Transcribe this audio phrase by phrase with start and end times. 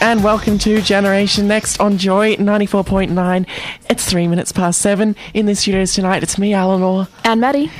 [0.00, 3.46] And welcome to Generation Next on Joy 94.9.
[3.90, 6.22] It's three minutes past seven in the studios tonight.
[6.22, 7.08] It's me, Eleanor.
[7.24, 7.70] And Maddie.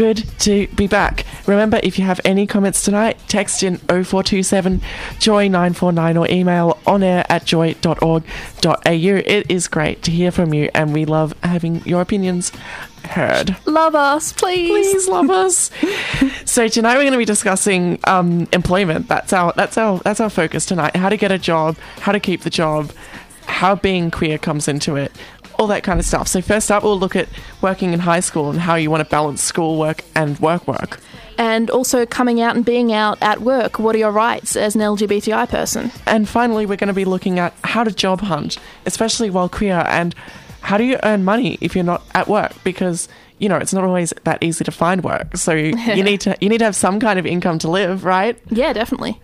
[0.00, 1.26] Good to be back.
[1.46, 4.80] Remember, if you have any comments tonight, text in 0427
[5.18, 8.22] Joy 949 or email on air at joy.org.au.
[8.86, 12.50] It is great to hear from you and we love having your opinions
[13.10, 13.54] heard.
[13.66, 14.70] Love us, please.
[14.70, 15.70] Please love us.
[16.46, 19.06] so tonight we're going to be discussing um, employment.
[19.06, 20.96] That's our that's our that's our focus tonight.
[20.96, 22.90] How to get a job, how to keep the job,
[23.44, 25.12] how being queer comes into it,
[25.60, 26.26] all that kind of stuff.
[26.26, 27.28] So first up, we'll look at
[27.60, 31.00] working in high school and how you want to balance schoolwork and work work.
[31.36, 33.78] And also coming out and being out at work.
[33.78, 35.92] What are your rights as an LGBTI person?
[36.06, 39.84] And finally, we're going to be looking at how to job hunt, especially while queer,
[39.86, 40.14] and
[40.62, 43.08] how do you earn money if you're not at work because
[43.38, 45.36] you know it's not always that easy to find work.
[45.36, 45.72] So you
[46.04, 48.38] need to you need to have some kind of income to live, right?
[48.48, 49.20] Yeah, definitely.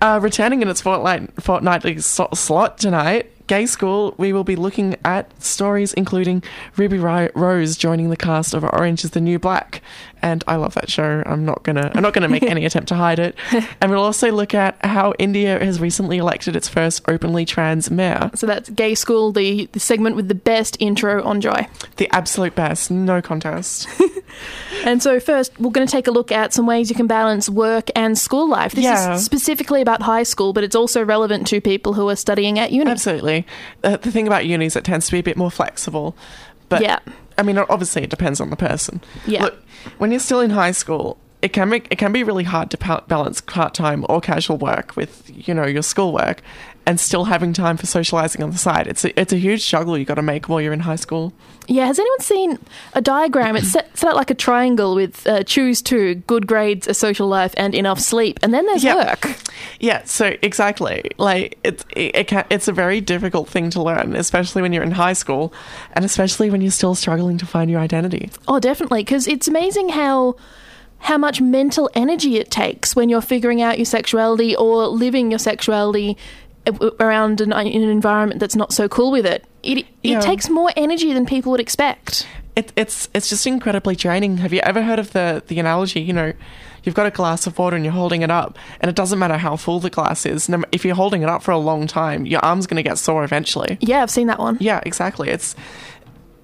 [0.00, 4.94] Uh, returning in its fortnight, fortnightly so- slot tonight, Gay School, we will be looking
[5.04, 6.42] at stories including
[6.76, 9.82] Ruby Rose joining the cast of Orange is the New Black,
[10.22, 11.22] and I love that show.
[11.26, 13.34] I'm not gonna I'm not gonna make any attempt to hide it.
[13.80, 18.30] And we'll also look at how India has recently elected its first openly trans mayor.
[18.34, 21.66] So that's Gay School, the, the segment with the best intro on Joy.
[21.96, 23.88] The absolute best, no contest.
[24.84, 27.48] And so, first, we're going to take a look at some ways you can balance
[27.50, 28.72] work and school life.
[28.72, 29.14] This Yeah.
[29.14, 32.70] is specifically about high school, but it's also relevant to people who are studying at
[32.70, 32.88] uni.
[32.88, 33.37] Absolutely.
[33.84, 36.16] Uh, the thing about uni is it tends to be a bit more flexible.
[36.68, 36.98] But Yeah.
[37.36, 39.00] I mean, obviously, it depends on the person.
[39.26, 39.44] Yeah.
[39.44, 39.58] Look,
[39.98, 42.76] when you're still in high school, it can make, it can be really hard to
[42.76, 46.42] pa- balance part time or casual work with you know your schoolwork,
[46.88, 48.86] and still having time for socializing on the side.
[48.86, 51.34] It's a, it's a huge juggle you got to make while you're in high school.
[51.66, 52.58] Yeah, has anyone seen
[52.94, 53.54] a diagram?
[53.56, 57.28] It's set, set out like a triangle with uh, choose two, good grades, a social
[57.28, 58.38] life, and enough sleep.
[58.42, 58.94] And then there's Yeah.
[58.94, 59.36] work.
[59.78, 61.10] Yeah, so exactly.
[61.18, 64.82] Like it's it, it can, it's a very difficult thing to learn, especially when you're
[64.82, 65.52] in high school,
[65.92, 68.30] and especially when you're still struggling to find your identity.
[68.48, 70.36] Oh, definitely, because it's amazing how
[71.00, 75.38] how much mental energy it takes when you're figuring out your sexuality or living your
[75.38, 76.16] sexuality
[77.00, 79.44] around an, uh, in an environment that's not so cool with it.
[79.62, 80.20] It, it Yeah.
[80.20, 82.26] takes more energy than people would expect.
[82.56, 84.38] It, it's it's just incredibly draining.
[84.38, 86.00] Have you ever heard of the the analogy?
[86.00, 86.32] You know,
[86.82, 89.36] you've got a glass of water and you're holding it up, and it doesn't matter
[89.36, 90.50] how full the glass is.
[90.72, 93.22] If you're holding it up for a long time, your arm's going to get sore
[93.22, 93.78] eventually.
[93.80, 94.56] Yeah, I've seen that one.
[94.60, 95.28] Yeah, exactly.
[95.28, 95.54] It's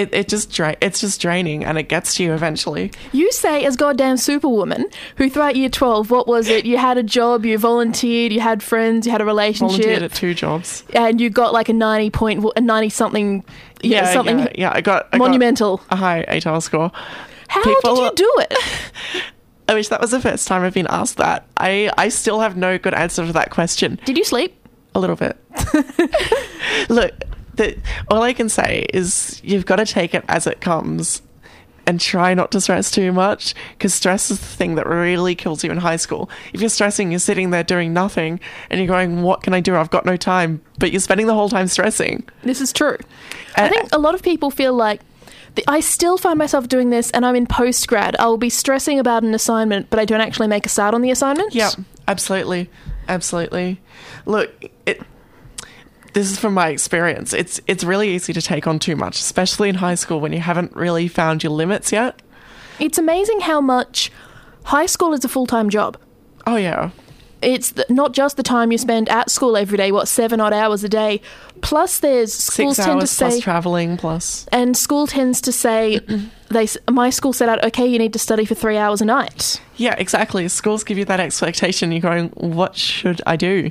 [0.00, 2.90] it, it just dra- it's just draining, and it gets to you eventually.
[3.12, 6.64] You say, as goddamn superwoman, who throughout year 12, what was it?
[6.64, 9.80] You had a job, you volunteered, you had friends, you had a relationship.
[9.82, 10.84] Volunteered at two jobs.
[10.94, 13.44] and you got like a 90 point, a 90 something,
[13.82, 14.72] yeah, something yeah, yeah.
[14.74, 15.80] I got I got monumental.
[15.90, 16.90] a high ATAR score.
[17.48, 18.54] How people- did you do it?
[19.68, 21.46] I wish that was the first time I've been asked that.
[21.56, 24.00] I, I still have no good answer to that question.
[24.04, 24.56] Did you sleep?
[24.96, 25.36] A little bit.
[26.88, 27.12] Look,
[27.60, 27.76] the,
[28.08, 31.22] all I can say is you've got to take it as it comes
[31.86, 35.64] and try not to stress too much because stress is the thing that really kills
[35.64, 36.30] you in high school.
[36.52, 38.38] If you're stressing, you're sitting there doing nothing
[38.70, 39.74] and you're going, What can I do?
[39.76, 40.60] I've got no time.
[40.78, 42.24] But you're spending the whole time stressing.
[42.42, 42.96] This is true.
[43.56, 45.00] I Uh, think a lot of people feel like
[45.66, 48.14] I still find myself doing this and I'm in post grad.
[48.18, 51.02] I will be stressing about an assignment, but I don't actually make a start on
[51.02, 51.54] the assignment.
[51.54, 51.70] Yeah,
[52.06, 52.70] absolutely,
[53.08, 53.80] absolutely.
[54.26, 54.50] Look.
[56.12, 57.32] This is from my experience.
[57.32, 60.40] It's it's really easy to take on too much, especially in high school when you
[60.40, 62.20] haven't really found your limits yet.
[62.78, 64.10] It's amazing how much
[64.64, 65.96] high school is a full time job.
[66.46, 66.90] Oh yeah,
[67.42, 70.52] It's th- not just the time you spend at school every day, what, seven odd
[70.52, 71.20] hours a day.
[71.62, 73.98] Plus, there's schools six tend to hours plus say, traveling
[74.50, 76.00] and school tends to say,
[76.48, 79.60] they my school set out, okay, you need to study for three hours a night.
[79.76, 80.48] Yeah, exactly.
[80.48, 81.92] Schools give you that expectation.
[81.92, 83.70] You're going, what should I do?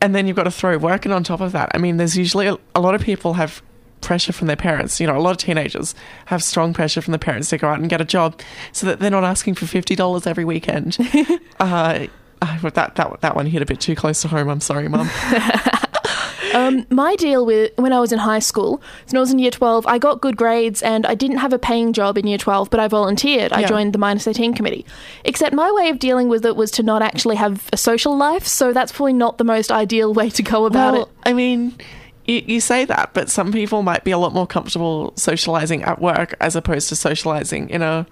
[0.00, 1.70] And then you've got to throw work in on top of that.
[1.74, 3.62] I mean, there's usually a, a lot of people have
[4.00, 5.00] pressure from their parents.
[5.00, 5.94] You know, a lot of teenagers
[6.26, 8.40] have strong pressure from the parents to go out and get a job
[8.72, 10.96] so that they're not asking for fifty dollars every weekend.
[11.60, 12.06] uh,
[12.40, 14.48] uh, that that that one hit a bit too close to home.
[14.48, 15.08] I'm sorry, mum.
[16.58, 19.38] Um, my deal with when I was in high school, so when I was in
[19.38, 22.38] year 12, I got good grades and I didn't have a paying job in year
[22.38, 23.52] 12, but I volunteered.
[23.52, 23.68] I Yeah.
[23.68, 24.84] joined the Minus18 committee.
[25.24, 28.46] Except my way of dealing with it was to not actually have a social life,
[28.46, 31.08] so that's probably not the most ideal way to go about well, it.
[31.24, 31.74] I mean,
[32.26, 36.00] you, you say that, but some people might be a lot more comfortable socializing at
[36.00, 38.06] work as opposed to socializing in a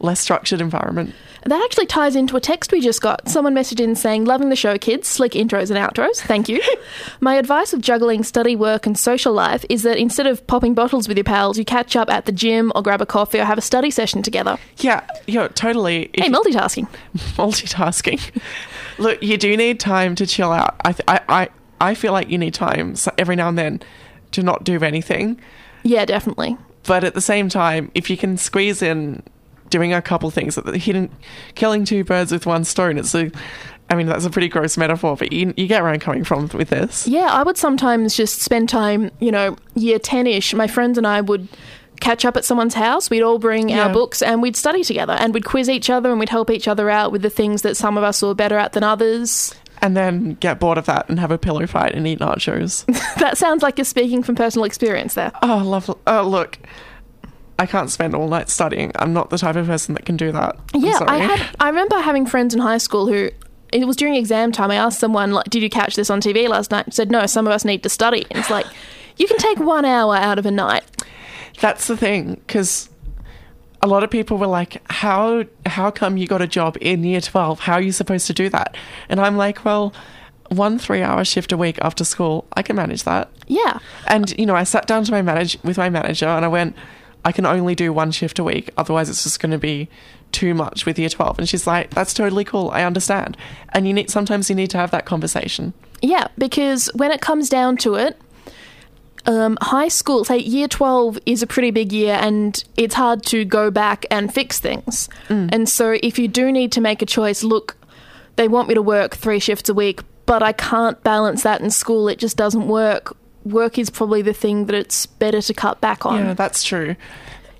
[0.00, 1.14] less structured environment.
[1.44, 3.28] That actually ties into a text we just got.
[3.28, 5.06] Someone messaged in saying, Loving the show, kids.
[5.08, 6.16] Slick intros and outros.
[6.20, 6.60] Thank you.
[7.20, 11.06] My advice of juggling study, work, and social life is that instead of popping bottles
[11.08, 13.56] with your pals, you catch up at the gym or grab a coffee or have
[13.56, 14.58] a study session together.
[14.78, 16.10] Yeah, yeah, totally.
[16.12, 16.88] If Hey, multitasking.
[17.36, 18.42] multitasking.
[18.98, 20.76] Look, you do need time to chill out.
[20.84, 21.48] I, th- I, I,
[21.80, 23.80] I feel like you need time so every now and then
[24.32, 25.40] to not do anything.
[25.84, 26.56] Yeah, definitely.
[26.82, 29.22] But at the same time, if you can squeeze in
[29.70, 31.10] doing a couple things, hitting,
[31.54, 33.30] killing two birds with one stone, it's a,
[33.90, 36.48] I mean, that's a pretty gross metaphor, but you, you get where I'm coming from
[36.54, 37.06] with this.
[37.08, 40.52] Yeah, I would sometimes just spend time, you know, year 10 ish.
[40.54, 41.48] My friends and I would
[42.00, 43.10] catch up at someone's house.
[43.10, 43.86] We'd all bring Yeah.
[43.88, 46.68] our books and we'd study together and we'd quiz each other and we'd help each
[46.68, 49.54] other out with the things that some of us were better at than others.
[49.80, 52.84] And then get bored of that and have a pillow fight and eat nachos.
[53.20, 55.32] That sounds like you're speaking from personal experience there.
[55.42, 55.96] oh, lovely.
[56.06, 56.58] Oh, look.
[57.58, 58.92] I can't spend all night studying.
[58.96, 60.56] I'm not the type of person that can do that.
[60.74, 61.56] Yeah, I had.
[61.60, 63.30] I remember having friends in high school who.
[63.70, 64.70] It was during exam time.
[64.70, 67.26] I asked someone, like, "Did you catch this on TV last night?" Said, "No.
[67.26, 68.64] Some of us need to study." And it's like,
[69.18, 70.84] you can take one hour out of a night.
[71.60, 72.88] That's the thing, because
[73.82, 77.20] a lot of people were like, "How how come you got a job in year
[77.20, 77.60] twelve?
[77.60, 78.74] How are you supposed to do that?"
[79.10, 79.92] And I'm like, "Well,
[80.48, 84.46] one three hour shift a week after school, I can manage that." Yeah, And you
[84.46, 86.74] know, I sat down to my manage with my manager, and I went,
[87.24, 88.70] "I can only do one shift a week.
[88.76, 89.88] Otherwise, it's just going to be
[90.32, 92.70] too much with year 12." And she's like, "That's totally cool.
[92.70, 93.36] I understand."
[93.70, 95.72] And you need sometimes you need to have that conversation.
[96.02, 96.28] yeah.
[96.38, 98.16] Because when it comes down to it,
[99.26, 103.44] um, high school, say year twelve, is a pretty big year, and it's hard to
[103.44, 105.08] go back and fix things.
[105.28, 107.76] And so, if you do need to make a choice, look,
[108.36, 111.70] they want me to work three shifts a week, but I can't balance that in
[111.70, 112.08] school.
[112.08, 113.16] It just doesn't work.
[113.50, 116.18] Work is probably the thing that it's better to cut back on.
[116.18, 116.96] Yeah, that's true.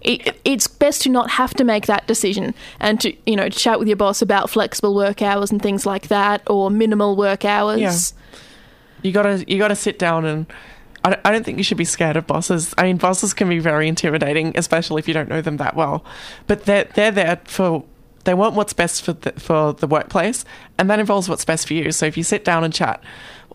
[0.00, 3.78] it, it's best to not have to make that decision and to you know chat
[3.78, 7.80] with your boss about flexible work hours and things like that or minimal work hours
[7.80, 7.92] Yeah.
[9.02, 10.46] You gotta you gotta sit down and.
[11.04, 12.74] I don't, I don't think you should be scared of bosses.
[12.76, 16.04] I mean, bosses can be very intimidating, especially if you don't know them that well.
[16.48, 17.84] But they're they're there for
[18.24, 20.44] they want what's best for the, for the workplace,
[20.76, 21.92] and that involves what's best for you.
[21.92, 23.00] So if you sit down and chat,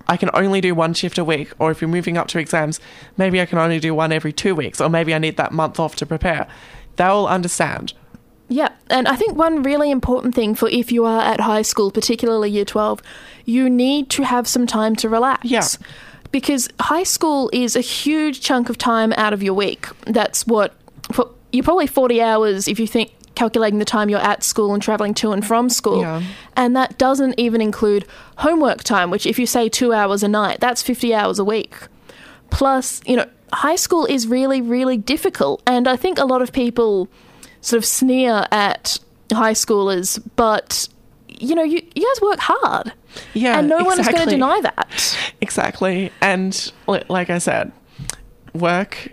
[0.07, 2.79] I can only do one shift a week, or if you're moving up to exams,
[3.17, 5.79] maybe I can only do one every two weeks, or maybe I need that month
[5.79, 6.47] off to prepare.
[6.97, 7.94] They'll understand.
[8.50, 11.89] yeah and i think one really important thing for if you are at high school
[11.91, 13.01] particularly year 12
[13.45, 15.63] you need to have some time to relax Yeah.
[16.31, 20.73] because high school is a huge chunk of time out of your week that's what
[21.13, 24.81] for, you're probably 40 hours if you think calculating the time you're at school and
[24.83, 26.01] traveling to and from school.
[26.01, 26.21] Yeah.
[26.56, 28.06] and that doesn't even include
[28.38, 31.75] homework time which if you say two hours a night that's 50 hours a week.
[32.50, 35.62] Plus you know high school is really really difficult.
[35.65, 37.07] And i think a lot of people
[37.62, 39.00] sort of sneer at
[39.31, 40.88] high schoolers but
[41.27, 42.94] you know you, you guys work hard.
[43.33, 45.18] Yeah, and no one is going to deny that.
[45.41, 46.12] Exactly.
[46.21, 47.71] And li- like I said,
[48.53, 49.12] work,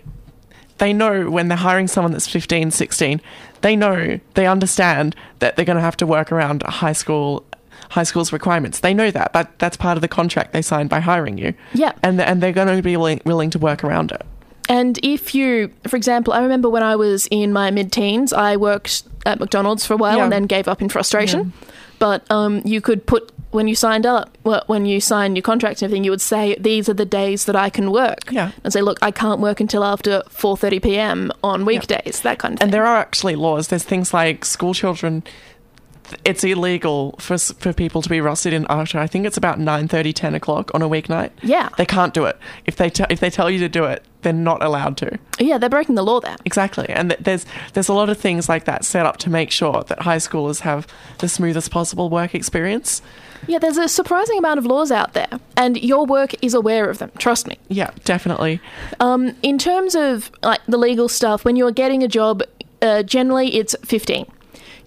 [0.79, 3.21] they know when they're hiring someone that's 15, 16,
[3.61, 7.45] they know, they understand that they're going to have to work around high school
[7.89, 8.79] high school's requirements.
[8.79, 9.33] They know that.
[9.33, 11.53] but that's part of the contract they signed by hiring you.
[11.73, 11.91] Yeah.
[12.03, 14.21] And and they're going to be willing, willing to work around it.
[14.69, 18.55] And if you, for example, I remember when I was in my mid teens, I
[18.55, 20.23] worked at McDonald's for a while Yeah.
[20.23, 21.51] and then gave up in frustration.
[21.99, 25.81] But um, you could put, when you signed up, well, when you signed your contract
[25.81, 28.31] and everything, you would say, these are the days that I can work.
[28.31, 28.51] Yeah.
[28.63, 31.31] And say, look, I can't work until after 4.30 p.m.
[31.43, 32.65] on weekdays, that kind of thing.
[32.67, 33.67] And there are actually laws.
[33.67, 35.23] There's things like school children.
[36.25, 40.13] It's illegal for for people to be rostered in after I think it's about 9:30,
[40.13, 41.31] 10 o'clock on a weeknight.
[41.41, 41.69] Yeah.
[41.77, 42.37] they can't do it.
[42.65, 45.17] If they te- if they tell you to do it, they're not allowed to.
[45.39, 46.35] yeah, they're breaking the law there.
[46.45, 49.51] Exactly, and th- there's there's a lot of things like that set up to make
[49.51, 50.87] sure that high schoolers have
[51.19, 53.01] the smoothest possible work experience.
[53.47, 56.99] Yeah, there's a surprising amount of laws out there, and your work is aware of
[56.99, 57.11] them.
[57.17, 57.57] Trust me.
[57.69, 58.61] Yeah, definitely.
[58.99, 62.43] Um, in terms of like the legal stuff, when you're getting a job,
[62.83, 64.25] uh, generally it's 15.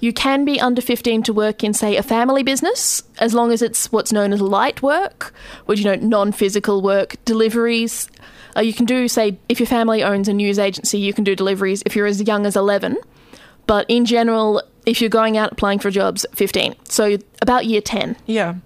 [0.04, 3.62] You can be under 15 to work in, say, a family business, as long as
[3.62, 5.32] it's what's known as light work,
[5.64, 8.10] which you know, non-physical work, deliveries.
[8.54, 11.34] Uh, you can do, say, if your family owns a news agency, you can do
[11.34, 12.98] deliveries if you're as young as 11.
[13.66, 16.74] But in general, if you're going out applying for jobs, 15.
[16.86, 18.14] So about year 10.
[18.26, 18.56] Yeah,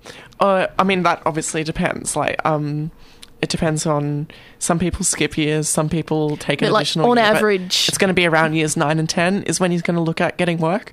[0.41, 2.17] uh, I mean that obviously depends.
[2.17, 2.91] Like, um,
[3.41, 4.27] it depends on
[4.59, 8.09] some people skip years, some people take an like, additional on year, average- It's going
[8.09, 10.59] to be around years 9 and 10 is when he's going to look at getting
[10.59, 10.93] work.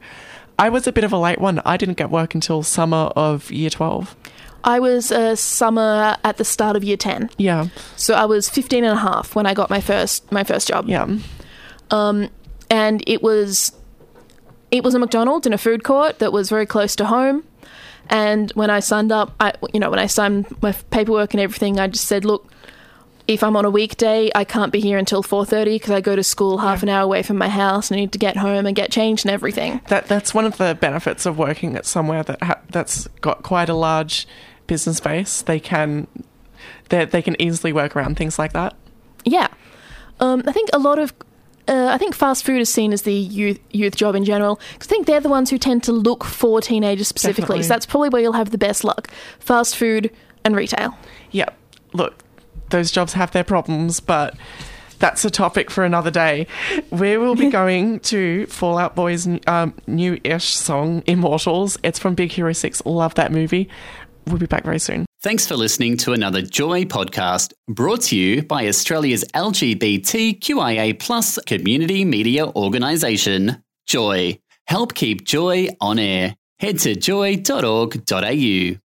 [0.57, 1.61] I was a bit of a late one.
[1.65, 4.15] I didn't get work until summer of year 12.
[4.63, 7.29] I was a summer at the start of year 10.
[7.37, 7.67] Yeah.
[7.95, 10.89] So I was 15 and a half when I got my first my first job.
[10.89, 11.07] Yeah.
[11.91, 12.29] Um,
[12.69, 13.71] and it was
[14.71, 17.43] it was a McDonald's in a food court that was very close to home.
[18.09, 21.79] And when I signed up, I you know when I signed my paperwork and everything,
[21.79, 22.51] I just said, look,
[23.27, 26.23] if I'm on a weekday, I can't be here until 4:30 because I go to
[26.23, 27.89] school half an hour away from my house.
[27.89, 29.81] and I need to get home and get changed and everything.
[29.87, 33.69] That that's one of the benefits of working at somewhere that ha- that's got quite
[33.69, 34.27] a large
[34.67, 35.41] business base.
[35.41, 36.07] They can
[36.89, 38.75] they they can easily work around things like that.
[39.23, 39.47] Yeah,
[40.19, 41.13] um, I think a lot of.
[41.67, 44.57] Uh, I think fast food is seen as the youth youth job in general.
[44.57, 47.41] 'cause I think they're the ones who tend to look for teenagers specifically.
[47.41, 47.63] Definitely.
[47.63, 49.09] So that's probably where you'll have the best luck.
[49.39, 50.11] Fast food
[50.43, 50.95] and retail.
[51.31, 51.49] Yeah.
[51.91, 52.13] Look,
[52.75, 54.35] those jobs have their problems, but
[54.99, 56.45] that's a topic for another day.
[56.91, 62.31] We will be going to Fall Out Boy's um, new-ish song "Immortals." It's from Big
[62.33, 62.85] Hero Six.
[62.85, 63.69] Love that movie.
[64.27, 65.05] We'll be back very soon.
[65.21, 72.03] Thanks for listening to another Joy podcast brought to you by Australia's LGBTQIA plus community
[72.03, 74.37] media organisation, Joy.
[74.67, 76.35] Help keep Joy on air.
[76.59, 78.84] Head to joy.org.au.